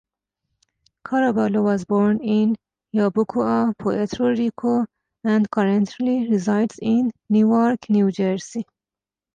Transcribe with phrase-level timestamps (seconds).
[1.05, 2.55] Caraballo was born in
[2.91, 4.87] Yabucoa, Puerto Rico,
[5.23, 8.65] and currently resides in Newark, New Jersey.